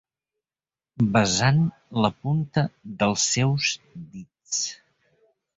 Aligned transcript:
Besant 1.17 1.61
la 2.05 2.11
punta 2.23 2.65
dels 3.03 3.29
seus 3.35 3.71
dits. 4.17 4.65